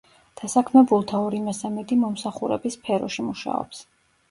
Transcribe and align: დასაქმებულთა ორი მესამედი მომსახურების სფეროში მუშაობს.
დასაქმებულთა 0.39 1.19
ორი 1.25 1.43
მესამედი 1.49 1.99
მომსახურების 2.05 2.81
სფეროში 2.81 3.29
მუშაობს. 3.31 3.87